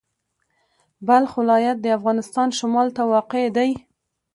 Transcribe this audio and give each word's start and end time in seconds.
بلخ 1.07 1.31
ولایت 1.41 1.77
د 1.81 1.87
افغانستان 1.97 2.47
شمال 2.59 2.87
ته 2.95 3.01
واقع 3.13 3.43
دی. 3.57 3.71